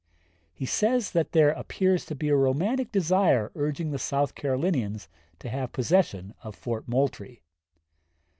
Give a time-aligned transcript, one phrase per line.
[0.55, 5.47] He says that there appears to be a romantic desire urging the South Carolinians to
[5.47, 7.43] have possession of Fort Moultrie.